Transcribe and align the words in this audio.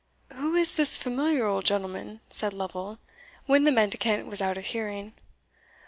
"Who 0.33 0.55
is 0.55 0.71
this 0.77 0.97
familiar 0.97 1.45
old 1.45 1.63
gentleman?" 1.65 2.21
said 2.31 2.53
Lovel, 2.53 2.97
when 3.45 3.65
the 3.65 3.71
mendicant 3.71 4.25
was 4.25 4.41
out 4.41 4.57
of 4.57 4.65
hearing. 4.65 5.13